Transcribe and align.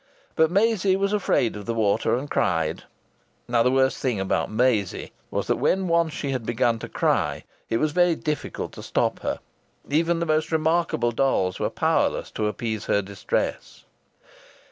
But 0.35 0.49
Maisie 0.49 0.95
was 0.95 1.13
afraid 1.13 1.55
of 1.55 1.67
the 1.67 1.75
water 1.75 2.15
and 2.15 2.27
cried. 2.27 2.85
Now 3.47 3.61
the 3.61 3.69
worst 3.69 3.99
thing 3.99 4.19
about 4.19 4.49
Maisie 4.49 5.11
was 5.29 5.45
that 5.45 5.57
when 5.57 5.87
once 5.87 6.11
she 6.11 6.31
had 6.31 6.43
begun 6.43 6.79
to 6.79 6.89
cry 6.89 7.43
it 7.69 7.77
was 7.77 7.91
very 7.91 8.15
difficult 8.15 8.71
to 8.71 8.81
stop 8.81 9.19
her. 9.19 9.39
Even 9.91 10.19
the 10.19 10.25
most 10.25 10.51
remarkable 10.51 11.11
dolls 11.11 11.59
were 11.59 11.69
powerless 11.69 12.31
to 12.31 12.47
appease 12.47 12.85
her 12.85 13.03
distress. 13.03 13.83